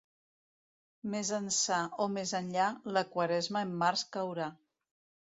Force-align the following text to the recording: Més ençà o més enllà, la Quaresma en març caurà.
Més 1.15 1.27
ençà 1.39 1.77
o 2.05 2.07
més 2.13 2.33
enllà, 2.39 2.69
la 2.97 3.03
Quaresma 3.11 3.61
en 3.67 3.75
març 3.83 4.03
caurà. 4.17 4.49